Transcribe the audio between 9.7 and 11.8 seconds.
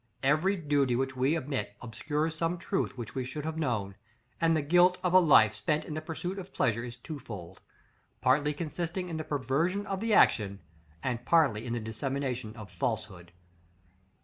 of action, and partly in the